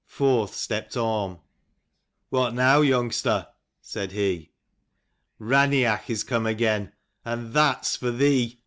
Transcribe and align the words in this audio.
Forth 0.07 0.55
stepped 0.55 0.97
Orm:" 0.97 1.37
What 2.31 2.55
now 2.55 2.81
young 2.81 3.11
ster?" 3.11 3.47
said 3.83 4.13
he." 4.13 4.49
Raineach 5.39 6.09
is 6.09 6.23
come 6.23 6.47
again, 6.47 6.93
and 7.23 7.53
that's 7.53 7.97
for 7.97 8.09
thee 8.09 8.59